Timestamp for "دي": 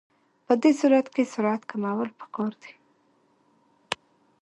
2.61-2.73